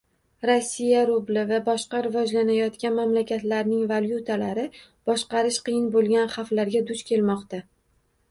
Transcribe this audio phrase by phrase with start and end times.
[0.49, 4.63] Rossiya rubli va boshqa rivojlanayotgan mamlakatlarning valyutalari
[5.11, 7.61] boshqarish qiyin bo'lgan xavflarga duch kelmoqda